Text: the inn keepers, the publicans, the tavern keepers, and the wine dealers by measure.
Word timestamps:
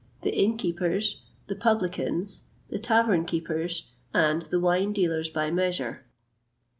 the 0.23 0.35
inn 0.35 0.57
keepers, 0.57 1.21
the 1.45 1.53
publicans, 1.55 2.41
the 2.71 2.79
tavern 2.79 3.23
keepers, 3.23 3.91
and 4.15 4.41
the 4.49 4.59
wine 4.59 4.91
dealers 4.91 5.29
by 5.29 5.51
measure. 5.51 6.07